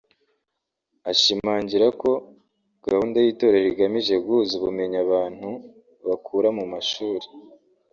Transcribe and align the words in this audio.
ashimangira 1.11 1.87
ko 2.01 2.11
gahunda 2.85 3.17
y’Itorero 3.21 3.67
igamije 3.73 4.15
guhuza 4.23 4.51
ubumenyi 4.55 4.97
abantu 5.05 5.49
bakura 6.07 6.49
mu 6.57 6.65
mashuri 6.73 7.25